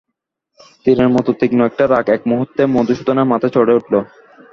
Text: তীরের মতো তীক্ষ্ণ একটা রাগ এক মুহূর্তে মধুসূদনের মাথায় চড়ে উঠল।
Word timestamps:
তীরের 0.83 1.09
মতো 1.09 1.29
তীক্ষ্ণ 1.39 1.59
একটা 1.65 1.83
রাগ 1.87 2.05
এক 2.15 2.21
মুহূর্তে 2.31 2.61
মধুসূদনের 2.75 3.29
মাথায় 3.31 3.53
চড়ে 3.55 3.77
উঠল। 3.79 3.93